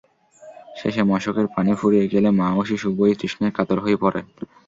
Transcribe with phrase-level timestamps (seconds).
[0.75, 4.25] শেষে মশকের পানি ফুরিয়ে গেলে মা ও শিশু উভয়ে তৃষ্ণায় কাতর হয়ে পড়েন।